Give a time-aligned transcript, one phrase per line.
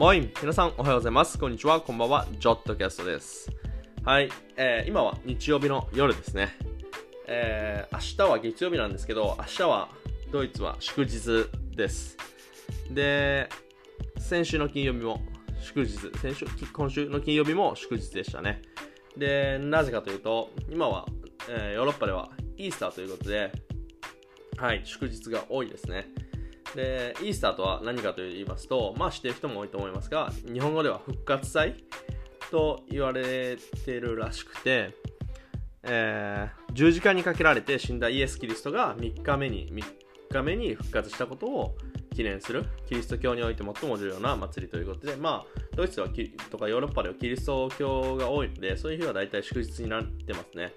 [0.00, 1.38] もい、皆さんおはようございます。
[1.38, 3.50] こんにちは、こんばんは、ジョットキャストです。
[4.02, 6.56] はい、えー、今は日曜日の夜ですね。
[7.26, 9.90] えー、明日は月曜日なんですけど、明日は
[10.32, 12.16] ドイツは祝日です。
[12.90, 13.50] で、
[14.18, 15.20] 先週の金曜日も
[15.60, 18.62] 祝日、先週、今週の金曜日も祝日でしたね。
[19.18, 21.04] で、なぜかというと、今は、
[21.50, 23.52] えー、ヨーロッパではイースターということで、
[24.56, 26.06] はい、祝日が多いですね。
[26.74, 31.84] で、イースターとは何かと言いますと、まあ知ってる人も多いと思いますが、日本語では復活祭
[32.50, 34.94] と言われているらしくて、
[35.82, 39.84] えー、十字架にかけられて死んだイエス・キリストが3日目に、3
[40.32, 41.76] 日目に復活したことを
[42.14, 46.08] 記念する、キリスト教において最も重要な祭りということで、まあ、ドイツは
[46.50, 50.72] とかヨーロッパではキリスト教が多いので、そういう日は大体祝日になってますね。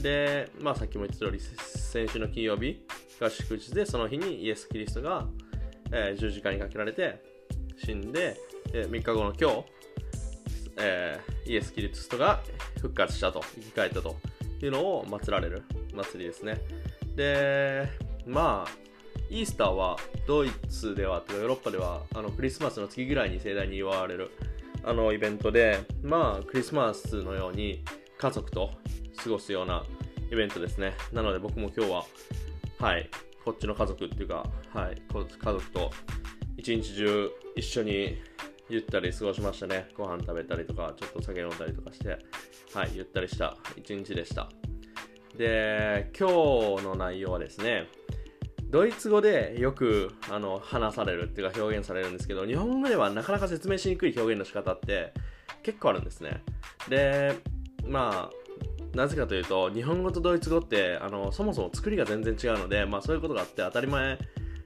[0.00, 2.84] で、まあさっきも言った通り、先週の金曜日
[3.20, 5.26] が祝日で、その日にイエス・キリストが、
[5.92, 7.22] えー、十字架にかけられて
[7.84, 8.36] 死んで、
[8.72, 9.64] で3日後の今日、
[10.78, 12.42] えー、イエス・キリストが
[12.80, 14.16] 復活したと、生き返ったと
[14.62, 15.62] いうのを祀られる
[15.94, 16.60] 祭りですね。
[17.14, 17.88] で、
[18.26, 18.82] まあ、
[19.30, 24.30] イースターはドイツでは、ヨーロッパではあのクリスマスの月ぐらいに盛大に祝われる
[24.84, 27.84] あのイベントで、まあ、クリスマスのように
[28.22, 28.70] 家族と
[29.16, 29.82] 過ごすような
[30.30, 30.94] イベントですね。
[31.12, 32.04] なので僕も今日は、
[32.78, 33.10] はい、
[33.44, 35.90] こっちの家族っていうか、はい、家族と
[36.56, 38.22] 一日中一緒に
[38.68, 39.88] ゆったり過ごしましたね。
[39.96, 42.16] ご飯食べたりとか、ちょっと酒飲んだりとかして、
[42.72, 44.48] はい、ゆったりした一日でした。
[45.36, 47.88] で、今日の内容はですね、
[48.70, 55.12] ドイツ語でよくあの話されるっていうか表現されるんですけど、日本語ではなかなか説明しにくい表現の仕方って
[55.64, 56.44] 結構あるんですね。
[56.88, 57.34] で、
[57.86, 64.18] まあ、なぜかというと日本語とドイツ語ってあのそもそも作りが全然違うので、まあ、そういうことがあって当たり前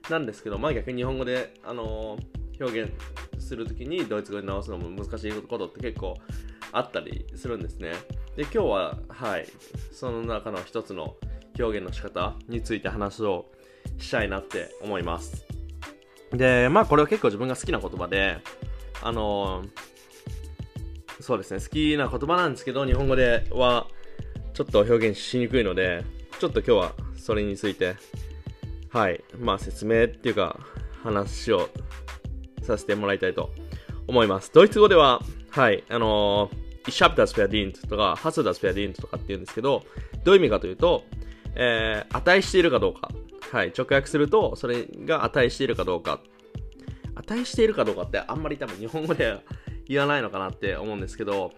[0.09, 2.17] なんですけど、まあ、逆に日本語であの
[2.59, 2.91] 表現
[3.39, 6.15] するときにドイツ語で直すのも難しいことって結構
[6.71, 7.93] あったりするんですね。
[8.35, 9.47] で今日ははい
[9.91, 11.15] その中の一つの
[11.59, 13.45] 表現の仕方について話を
[13.97, 15.45] したいなって思います。
[16.31, 18.37] でまあこれは結構自分が好きな言葉で
[19.01, 19.63] あの
[21.19, 23.87] そうですね好きな言葉なんですけど日本語では
[24.53, 26.03] ちょっと表現しにくいので、
[26.39, 27.95] ちょっと今日はそれについて、
[28.89, 30.59] はい、まあ説明っていうか
[31.03, 31.69] 話を
[32.63, 33.51] させてもらいたいと
[34.07, 34.51] 思います。
[34.51, 39.83] ドイツ語では、はい、あのー、Ich habe das verdient とか、Hast du das verdient とかって言うんですけど、
[40.23, 41.03] どういう意味かというと、
[41.55, 43.11] えー、値しているかどうか。
[43.51, 46.19] はい、直訳すると、それが値しているかどうか。
[47.15, 49.41] 値しているかどうかってあんまり多分日本語では
[49.89, 51.53] 言わないのかなって思うんですけど、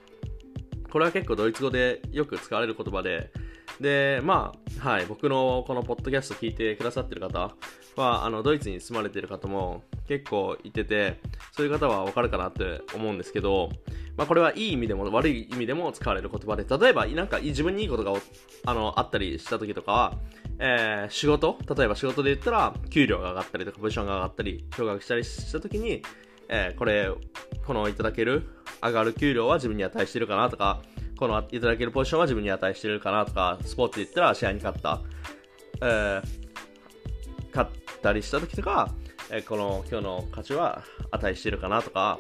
[0.92, 3.32] これは結構ドイツ語でよく使われる言葉で、
[3.80, 7.56] で、まあ、はい、僕のこのポッドキャスト聞いてくださってる方
[7.96, 11.20] は、あの、ドイツに住まれてる方も結構いてて、
[11.56, 13.70] そういう方はわかるかなって思うんですけど、
[14.18, 18.20] まあ、これはいい意味でも悪い意味でも使われる言葉で、例えば、なんか自分にいいことが
[18.66, 20.18] あのあったりした時とかは、
[20.60, 26.02] えー、仕事、例えば仕事で言ったら、給料が上がったりとか、ポジションが上がったり、昇格したりした時に、
[26.50, 27.10] えー、これ、
[27.66, 28.50] このいただける
[28.82, 30.82] 上がる給料は自分に値してるかなとか、
[31.18, 35.02] このいただけるポジションは自分に値してるかなとか、スポーツで言ったら試合に勝った、
[35.82, 36.22] えー、
[37.56, 38.90] 勝ったりした時とか、
[39.30, 42.20] えー、この今日の価値は値してるかなとか、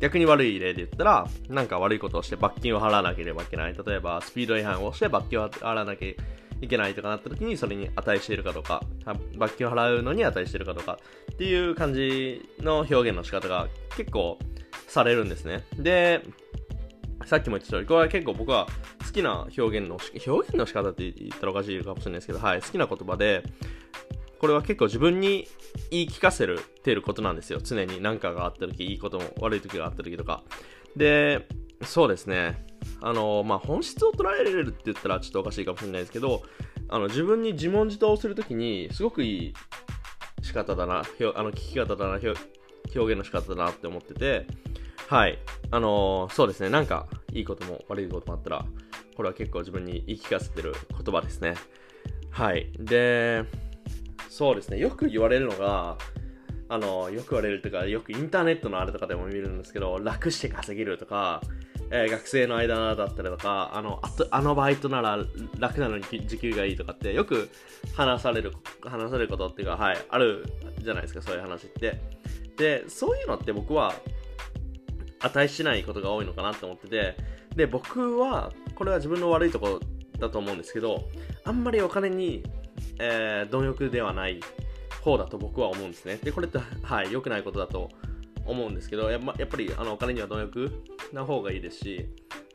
[0.00, 3.74] 逆に悪い例で言ったら、なんか悪いことをして罰金を払わなければいけない。
[3.74, 6.06] 例えば、スピード違反をして罰金を払わなきゃ
[6.60, 8.82] いけないとかなった時に、それに値しているかどうか、
[9.36, 10.98] 罰金を払うのに値しているかどうか
[11.32, 14.38] っていう感じの表現の仕方が結構
[14.88, 15.64] されるんですね。
[15.76, 16.22] で、
[17.26, 18.66] さっきも言った通り、これは結構僕は
[19.06, 23.42] 好きな表現の、表現の仕方って言ったらおかしいかもしれないですけど、はい、好きな言葉で、
[24.38, 25.48] これは結構自分に
[25.90, 27.60] 言い聞かせるてることなんですよ。
[27.62, 30.42] 常に何かがあった時、いいことも悪い時があった時とか。
[30.96, 31.48] で、
[31.82, 32.66] そうですね。
[33.00, 36.42] あの、まあ、本質を捉えられるって言ったらちょっとおかしいかもしれないですけど、
[36.88, 39.54] あの、自分に自問自答をするときに、すごくいい
[40.42, 41.02] 仕方だな、あ
[41.42, 44.46] の、聞き方だな、表現の仕方だなって思ってて、
[45.08, 45.38] はい。
[45.70, 46.70] あの、そうですね。
[46.70, 48.64] なんか、いいことも悪いこともあったら、
[49.16, 51.54] これは結構自分に言い聞かせてる言葉ですね。
[52.30, 52.70] はい。
[52.78, 53.44] で、
[54.28, 54.78] そうですね。
[54.78, 55.98] よく言われるのが、
[56.68, 61.42] あの、よく言われるというか、よくインターネットのあれとかでも見るんですけど、楽して稼げるとか、
[61.90, 65.18] えー、学生の間だったりとか、あの、あとあのバイトなら
[65.58, 67.50] 楽なのに時給がいいとかって、よく
[67.94, 68.52] 話される、
[68.82, 70.44] 話されることっていうか、はい、ある
[70.78, 72.00] じゃないですか、そういう話って。
[72.56, 73.94] で、そういうのって僕は、
[75.20, 77.16] 値しないことが多いのかなって思ってて、
[77.56, 79.80] で、僕は、これは自分の悪いところ
[80.18, 81.08] だと思うんですけど、
[81.44, 82.42] あんまりお金に、
[82.98, 84.40] えー、貪欲ではない
[85.02, 86.16] 方だと僕は思うんですね。
[86.22, 87.90] で、これって、はい、良くないことだと思
[88.46, 90.70] 思うんですけどや,、ま、やっぱりあのお金には貪欲
[91.12, 92.06] な方がいいですし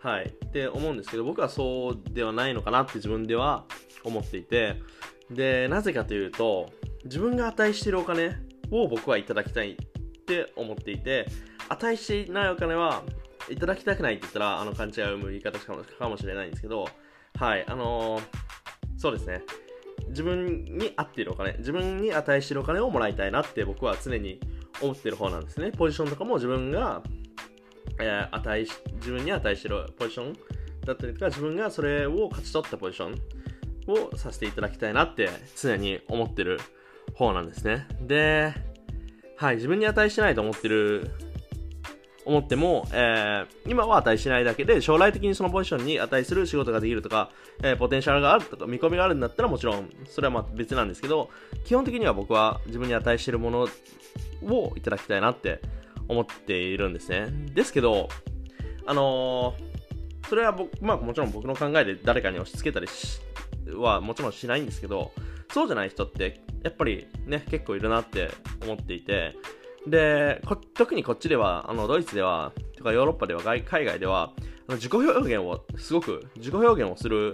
[0.01, 0.27] はい。
[0.27, 3.65] って思うんですけど僕はそうではないのかなって自分では
[4.03, 4.81] 思っていて
[5.29, 6.71] でなぜかというと
[7.03, 8.37] 自分が値しているお金
[8.71, 9.75] を僕はいただきたいっ
[10.25, 11.27] て思っていて
[11.69, 13.03] 値していないお金は
[13.49, 16.87] いただきたくないって言ったらあの勘違いを生む言い方かかもしれないんですけど
[17.39, 17.65] はい。
[17.67, 18.21] あのー、
[18.97, 19.43] そうですね。
[20.09, 24.39] 自分に合っているお金自分に値しているお金をもらいたいなって僕は常に
[24.81, 25.71] 思ってる方なんですね。
[25.71, 27.01] ポジションとかも自分が、
[27.99, 30.33] えー、値し自分に値してるポジション
[30.85, 33.13] だったりとか自分がそれを勝ち取ったポジション
[33.87, 35.29] をさせていただきたいなって
[35.59, 36.59] 常に思ってる
[37.15, 37.87] 方なんですね。
[38.01, 38.53] で
[39.37, 41.11] はい自分に値してないと思ってる
[42.29, 47.31] 思っても、えー、今は値しないだけで、将来的にそのポジションに値する仕事ができるとか、
[47.63, 51.29] えー、ポテンシャルがあるとか、見込みがあるんだったらもちろん、それはま別なんですけど、
[51.65, 53.67] 基本的には僕は自分に値してるもの
[54.43, 55.61] をいただきたいなって
[56.07, 57.27] 思っているんですね。
[57.53, 58.09] ですけど、
[58.85, 62.87] あのー、それは僕、まあもちろん僕の考えで誰かに押し付けたり
[63.75, 65.11] はもちろんしないんですけど、
[65.51, 68.29] そうじゃない人ってやっぱりね、結構いるなって
[68.63, 69.35] 思っていて、
[69.87, 70.41] で、
[70.73, 74.33] 特にこっちでは、あの、ドイツでは、とかヨーロッパでは、海外では、
[74.67, 77.33] あの自己表現を、すごく自己表現をする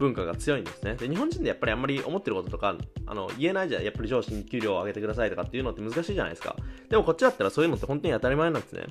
[0.00, 0.94] 文化が強いんですね。
[0.94, 2.74] で、日本人でやっぱりあんまり思ってることとか、
[3.06, 3.84] あの、言えないじゃん。
[3.84, 6.56] やっぱり上司に給料を上げてくださいとかっていうのって難しいじゃないですか。
[6.88, 8.86] でもこっちだったらそういうのって本当に当たり前なんですね。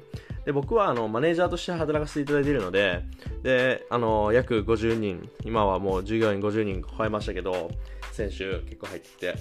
[0.45, 3.01] で、僕はあの、マネージャーとして働かせていただいているので、
[3.41, 7.71] で、あの、約50人、今はもう従業員50人超えましたけど、
[8.11, 9.35] 先週結構入ってきて、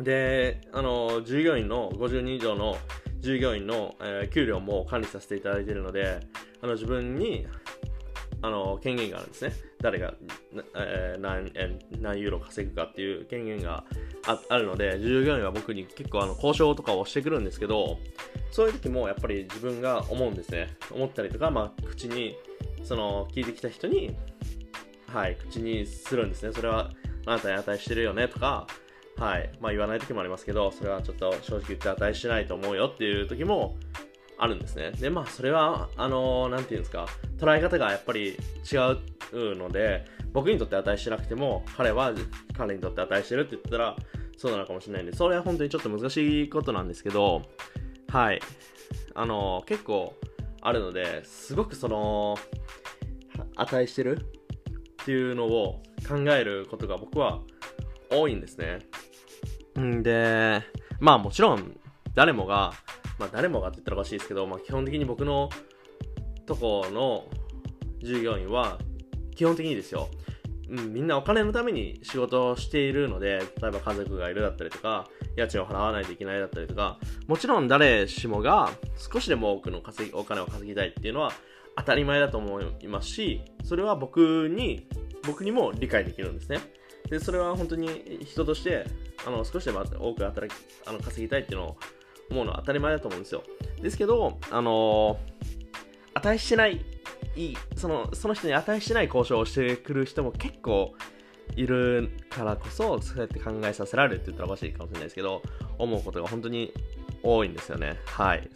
[0.00, 2.76] で、あの、従業員の50人以上の
[3.20, 6.20] 従業員の、えー、給料も管理させていただいているので、
[6.62, 7.46] あの自分に
[8.42, 9.52] あの権限があるんですね。
[9.82, 10.14] 誰が、
[10.76, 11.52] えー、何、
[12.00, 13.84] 何ユーロ稼ぐかっていう権限が
[14.48, 17.98] あるので、従業員は僕に結構あの交渉とかをしてくるんですけど、
[18.50, 20.68] そういう時もやっぱり自分が思うんですね。
[20.90, 22.36] 思ったりとか、まあ、口に、
[22.82, 24.16] その、聞いてきた人に、
[25.06, 26.52] はい、口にするんですね。
[26.52, 26.90] それは、
[27.26, 28.66] あなたに値してるよねとか、
[29.16, 29.50] はい。
[29.60, 33.76] まあ言わない時もありますけど、それはちょっと正直言って値しないと思うよっていう時も
[34.42, 34.92] あるんですね。
[34.92, 37.06] で、まあそれは、あのー、なんていうんですか、
[37.38, 38.38] 捉え方がやっぱり
[38.70, 38.76] 違
[39.32, 42.12] うので、僕にとって値してなくても、彼は
[42.56, 43.96] 彼にとって値してるって言ったら、
[44.38, 47.42] そうなのかもしれないんで、それは本当にちょっと難しいことなんですけど、
[48.08, 48.40] はい。
[49.14, 50.14] あのー、結構
[50.62, 52.38] あるので、すごくその、
[53.56, 54.18] 値してる
[55.02, 57.40] っていうのを考えることが僕は
[58.10, 58.78] 多いんですね。
[59.78, 60.62] んで、
[60.98, 61.78] まあもちろん
[62.14, 62.72] 誰もが、
[63.20, 65.50] まあ誰もがって言ったらおかしいですけど、まあ基本的に僕の
[66.46, 67.26] とこの
[68.02, 68.78] 従業員は
[69.36, 70.08] 基本的にですよ、
[70.70, 75.06] うん、みんなお金のために仕事をしているので、例えば家族がいるだったりとか、
[75.36, 81.32] 家賃を払わないといけないだったりとか、もちろん誰しもが少しでも多くの稼ぎお金を稼ぎたいっていうのは
[81.76, 84.88] 当たり前だと思いますし、それは僕に、
[85.26, 86.60] 僕にも理解できるんですね。
[87.10, 88.86] で、それは本当に人として
[89.26, 91.76] あの少しでも多く働きあの稼ぎたいっていうのを
[92.30, 93.42] 思うのは当たり前だと思うんですよ。
[93.82, 95.18] ですけど、あの
[96.14, 96.84] 値してない
[97.36, 100.94] いいそのその人に値してない交渉をしてくる人も結構
[101.56, 105.42] いるからこそそうやって考えさせられるって言ったらおかしいかもしれないですけど
[105.78, 106.72] 思うことが本当に
[107.22, 108.48] 多いんですよねはい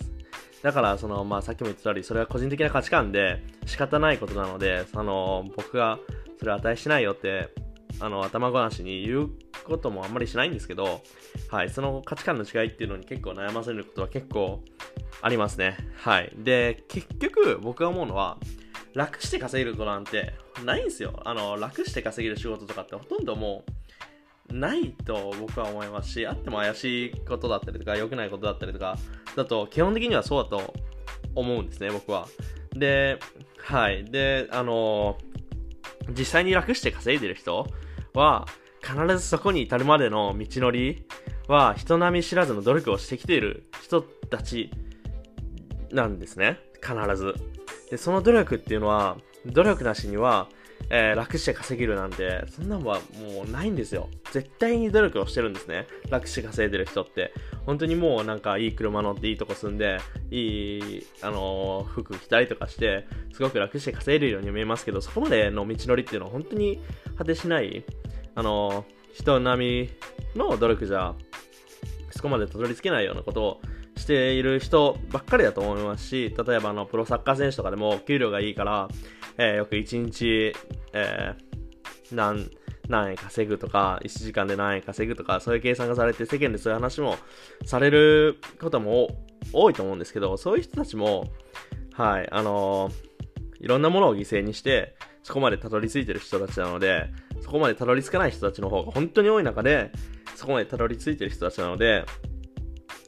[0.62, 5.98] だからその、まあ、さっきも言ってた通りそれは個人的な価値観で仕方ないことなのでその僕が
[6.38, 7.50] それ値しないよって
[8.00, 9.30] あの頭ごなしに言う
[9.64, 11.02] こともあんまりしないんですけど、
[11.48, 14.62] はい、その価値観の違いっていうのに結構悩ませることは結構
[15.22, 15.76] ありますね。
[15.96, 16.32] はい。
[16.36, 18.38] で、結局僕が思うのは、
[18.94, 21.20] 楽して稼げることなんてないんですよ。
[21.24, 23.64] あの、楽して稼げる仕事とかってほとんども
[24.50, 28.96] う、ないと僕は思いますし、あっても怪しいことだったりとか、良くないことだったりとか、
[29.36, 30.74] だと基本的にはそうだと
[31.34, 32.28] 思うんですね、僕は。
[32.72, 33.18] で、
[33.58, 34.04] はい。
[34.04, 35.18] で、あの
[36.10, 37.66] 実際に楽して稼いでる人
[38.14, 38.46] は、
[38.84, 41.06] 必ずそこに至るまでの道のり
[41.48, 44.70] は人並み知らずの努力をしてきている人たち
[45.90, 46.58] なんですね。
[46.82, 47.34] 必ず。
[47.90, 50.48] で、その努力っていうのは、努力なしには、
[50.90, 54.08] えー、楽して稼げるなんて、そんなのはもうないんですよ。
[54.32, 55.86] 絶対に努力をしてるんですね。
[56.10, 57.32] 楽して稼いでる人って。
[57.64, 59.98] 本当にもうなんかいい車乗っていいとこ住んで、
[60.30, 66.82] いい、あのー、服着たりとかして、すごく楽して稼いでるように見えますけど、そこまでの道のりっていうのは本当に
[67.16, 67.84] 果てしない、
[68.34, 69.88] あの、人並
[70.34, 71.14] みの努力じゃ、
[72.10, 73.60] そこまでたどり着けないようなことを
[73.96, 78.88] している人ばっかりだと思いますし、例えばあのプロサッカー選手とかでも給料がいいから、
[79.38, 80.52] えー、よく1日、
[80.92, 82.50] えー、何、
[82.88, 87.16] 何円稼ぐとか、1時間で何円稼ぐとか、そういう計算がされて、世間でそういう話も
[87.64, 89.08] されることも
[89.52, 91.32] 多いと思うんですけど、そういう人たちも、
[91.92, 92.90] はい、あの
[93.60, 97.10] いろんなものを犠牲にして、そこまでたどり着いてる人たちなので、
[97.44, 99.92] そこまでたどり着かない人たちの方が本当に多い中で、
[100.34, 102.06] そこまでたどり着いてる人たちなので、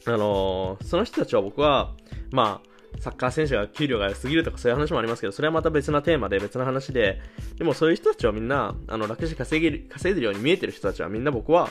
[0.05, 1.95] あのー、その人たちは僕は、
[2.33, 7.23] まあ、サッカー選手が給料が良すぎるとかそういう話もありますけど、それはまた別なテーマで別な話で、
[7.57, 11.71] でもそういう人たちはみんな、あの、楽して稼げる、稼いでるように見えてる人たちはみんな僕は、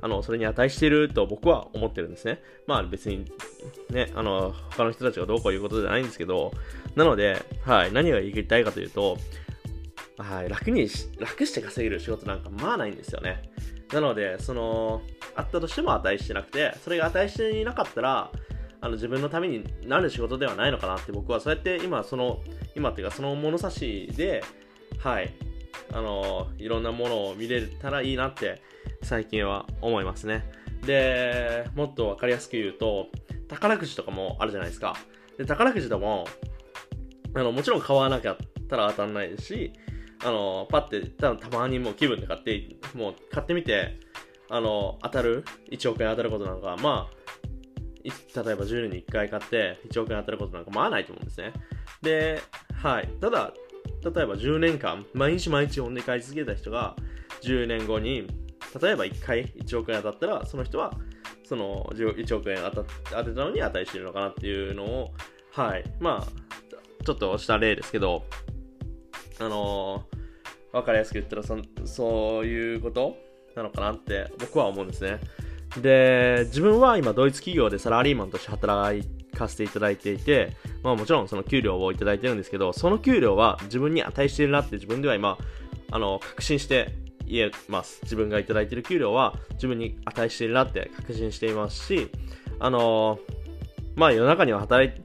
[0.00, 2.40] あの、それに値していると僕は思ってるんですね。
[2.66, 3.26] まあ別に、
[3.90, 6.52] ね、あの、他の人たちがどうこういうことじゃないんですけど、
[6.94, 9.18] なので、はい、何が言いたいかというと、
[10.18, 13.42] はい、楽に楽して稼げる仕事なんかまあないんですよね。
[13.92, 15.02] なので、その、
[15.34, 18.30] あったとしても値してなくて、それが値していなかったら、
[18.80, 22.40] あの自分のためになる仕事ではないのかなって僕はそうやって今その
[22.74, 24.44] 今っていうかその物差しで
[24.98, 25.34] はい
[25.92, 28.62] あのいろんなものを見れたらいいなって
[29.02, 30.48] 最近は思いますね
[30.84, 33.08] でもっと分かりやすく言うと
[33.48, 34.96] 宝くじとかもあるじゃないですか
[35.38, 36.26] で宝くじでも
[37.34, 38.36] あのもちろん買わなきゃっ
[38.68, 39.72] たら当たんないですし
[40.24, 44.00] あのパッてたたまにもう気分で買ってもう買ってみて
[44.48, 47.16] あの当たる？1億円当たることなんかまあ
[48.04, 51.52] 例えば10年に1回買って1億円当たることなんかまあないと思うんですね。
[52.02, 52.40] で、
[52.74, 53.08] はい。
[53.20, 53.52] ただ、
[54.04, 56.94] 例えば10年間、毎日毎日本で買い続けた人が、
[57.42, 58.26] 10年後に、
[58.80, 60.92] 例えば1回1億円当たったら、その人は、
[61.44, 65.14] その1億円当た当てたのに値してるのかなっていうのを、
[65.52, 65.84] はい。
[66.00, 68.24] まあ、ちょっとした例ですけど、
[69.38, 73.16] あのー、わかりやすく言ったらそ、そういうこと
[73.54, 75.20] なのかなって僕は思うんですね。
[75.80, 85.38] で、自分は今ドイツ企業でサラリーマンとして働かせていただいていて、まあもちろんその給料をいただいてるんですけど、その給料は自分に値しているなって自分では今、
[85.90, 86.94] あの、確信して
[87.26, 88.00] 言えます。
[88.02, 92.08] 自分がいただいている給料は自分に値しているなって確信していますし、
[92.58, 93.18] あの
[93.94, 95.02] まあ世の中には働いて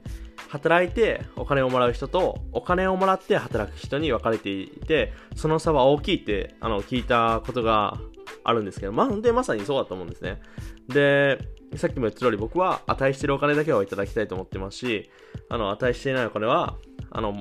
[0.52, 7.98] 働いてお金をもらう人とお金をもらって働く人に分かれていて、その差は大きいってあの聞いたことが
[8.44, 10.42] あるんですけど、まあ、で、まさにそうだと思うんですね。
[10.88, 11.38] で、
[11.76, 15.10] さっきも言った通り僕は値してるお金だけはいただきたいと思ってますし、
[15.48, 16.76] あの、値していないお金は、
[17.10, 17.32] あの、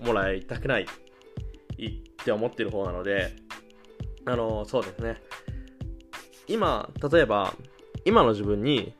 [0.00, 0.86] もらいたくないっ
[2.22, 3.32] て思ってる方なので、
[4.26, 5.22] あの、そうですね。
[6.46, 7.54] 今、例えば、
[8.04, 8.94] 今の自分に、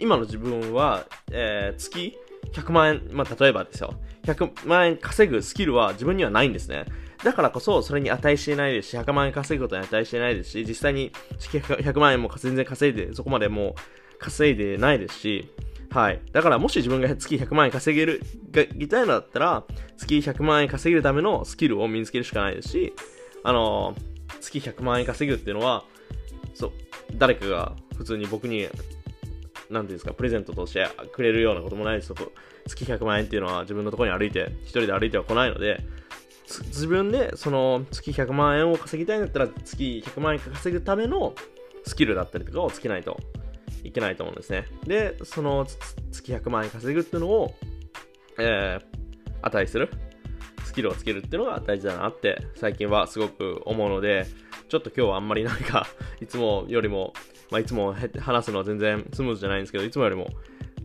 [0.00, 2.18] 今の自分は、えー、月
[2.54, 3.94] 100万円、まあ、例えばですよ。
[4.24, 6.86] 100万円稼ぐスキルは自分にはないんですね。
[7.22, 15.50] だからこそ、それに値していないですし、100万円稼ぐことに値していないですし、実際に100万円も全然稼いで、そこまでもう稼いでないですし、
[15.90, 16.20] はい。
[16.32, 18.20] だからもし自分が月100万円稼げる、
[18.74, 19.64] ぎたいのだったら、
[19.96, 22.92] 月100万円稼げるためのスキルを身につけるしかないですし、
[23.42, 25.84] あのー、月100万円稼ぐっていうのは、
[26.54, 26.72] そう、
[27.14, 28.68] 誰かが普通に僕に、
[29.70, 32.12] なんていうんですか、プレゼントとしてくれるようなこともないです。
[32.66, 35.80] 月100万円っていうのは自分のところに歩いて、一人で歩いては来ないので、
[36.46, 41.34] 自分でその月100万円を稼ぎたいんだったら月100万円稼ぐための
[41.86, 43.18] スキルだったりとかをつけないと
[43.82, 44.66] いけないと思うんですね。
[44.86, 45.66] で、その
[46.12, 47.54] 月100万円稼ぐっていうのを、
[48.38, 48.84] えー、
[49.42, 49.90] 値する
[50.64, 54.26] スキルをつけるっていうのが大事だなって最近はすごく思うので、
[54.68, 55.86] ちょっと今日はあんまりなんか
[56.20, 57.12] いつもよりも、
[57.54, 60.26] まあ、いつも話すのは全然スムーズじゃないんですけど、いつもよりも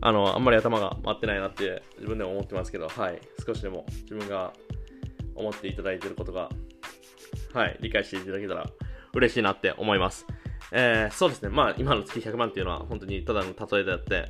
[0.02, 3.20] あの、あんまり頭が回ってないなって自分でも思ってますけど、はい。
[3.44, 4.52] 少しでも自分が
[5.34, 6.48] 思っていただいていることが、
[7.52, 8.70] はい、理解していただけたら
[9.14, 10.28] 嬉しいなって思います。
[10.70, 14.28] えー、そうですね、まあ今の月100万っていうのは本当にただの例えであって、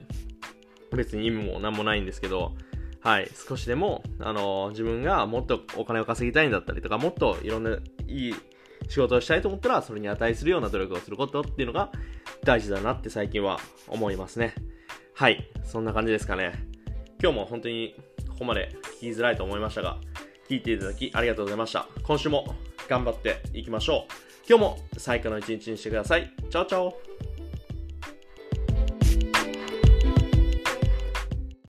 [0.97, 2.54] 別に意味も何もないんですけど、
[3.02, 8.35] はい、少しでも、あのー、自分がもっとお金を稼ぎたいんだったりとか、もっといろんないい
[8.90, 11.90] 仕事をしたいと思ったら、それに値するような努力をすることっていうのが
[12.44, 14.54] 大事だなって最近は思いますね。
[15.14, 16.66] はい、そんな感じですかね。
[17.23, 17.94] 今日も本当に
[18.28, 19.99] ここまで聞きづらいと思いましたが、
[20.49, 21.87] 聞いていただきありがとうございました。
[22.02, 22.56] 今週も
[22.88, 24.12] 頑張っていきましょう。
[24.49, 26.32] 今日も最高の一日にしてください。
[26.50, 27.10] チャオチャオ